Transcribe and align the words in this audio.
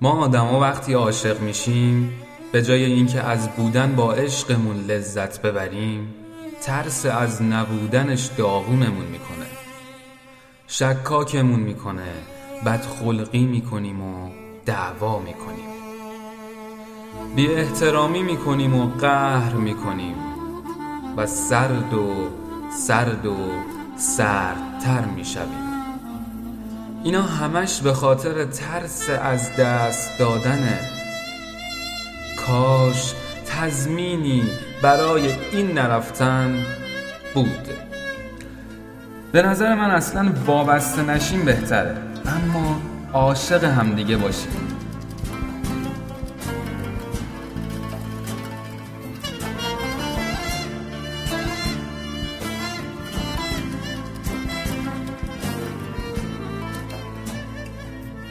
ما 0.00 0.10
آدما 0.10 0.60
وقتی 0.60 0.92
عاشق 0.92 1.40
میشیم 1.40 2.12
به 2.52 2.62
جای 2.62 2.84
اینکه 2.84 3.20
از 3.22 3.48
بودن 3.48 3.96
با 3.96 4.12
عشقمون 4.12 4.76
لذت 4.76 5.42
ببریم 5.42 6.14
ترس 6.62 7.06
از 7.06 7.42
نبودنش 7.42 8.26
داغونمون 8.26 9.06
می‌کنه. 9.06 9.46
شکاکمون 10.66 11.60
می‌کنه 11.60 12.12
بدخلقی 12.66 13.44
می‌کنیم 13.44 14.02
و 14.02 14.30
دعوا 14.66 15.18
می‌کنیم. 15.18 15.68
بی 17.36 17.48
احترامی 17.48 18.22
می‌کنیم 18.22 18.74
و 18.74 18.86
قهر 18.86 19.54
می‌کنیم. 19.54 20.16
و 21.16 21.26
سرد 21.26 21.94
و 21.94 22.30
سرد 22.86 23.26
و 23.26 23.36
سردتر 23.96 25.04
می‌شویم. 25.04 25.77
اینا 27.08 27.22
همش 27.22 27.80
به 27.80 27.92
خاطر 27.92 28.44
ترس 28.44 29.10
از 29.22 29.56
دست 29.56 30.18
دادنه 30.18 30.78
کاش 32.36 33.14
تزمینی 33.46 34.42
برای 34.82 35.32
این 35.52 35.72
نرفتن 35.72 36.64
بود. 37.34 37.68
به 39.32 39.42
نظر 39.42 39.74
من 39.74 39.90
اصلا 39.90 40.32
وابسته 40.46 41.02
نشیم 41.02 41.44
بهتره 41.44 41.96
اما 42.26 42.80
عاشق 43.12 43.64
همدیگه 43.64 44.16
باشیم. 44.16 44.67